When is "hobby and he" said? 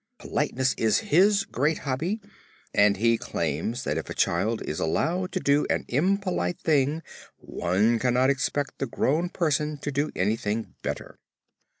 1.77-3.19